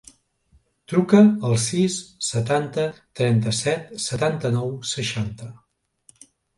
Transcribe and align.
Truca 0.93 1.21
al 1.49 1.53
sis, 1.65 1.99
setanta, 2.29 2.87
trenta-set, 3.23 3.95
setanta-nou, 4.09 4.77
seixanta. 4.97 5.57